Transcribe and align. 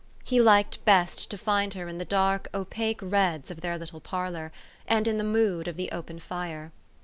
He 0.23 0.41
liked 0.41 0.83
best 0.83 1.29
to 1.29 1.37
find 1.37 1.75
her 1.75 1.87
in 1.87 1.99
the 1.99 2.05
dark, 2.05 2.49
opaque 2.55 3.01
reds 3.03 3.51
of 3.51 3.61
their 3.61 3.77
little 3.77 3.99
parlor, 4.01 4.51
and 4.87 5.07
in 5.07 5.19
the 5.19 5.23
mood 5.23 5.67
of 5.67 5.77
the 5.77 5.91
open 5.91 6.17
fire. 6.17 6.71